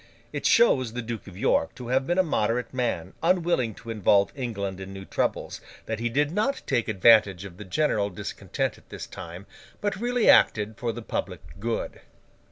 [0.33, 4.31] It shows the Duke of York to have been a moderate man, unwilling to involve
[4.35, 8.89] England in new troubles, that he did not take advantage of the general discontent at
[8.89, 9.45] this time,
[9.79, 12.01] but really acted for the public good.